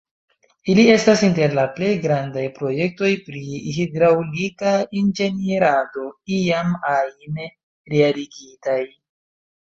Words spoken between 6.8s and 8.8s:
ajn realigitaj.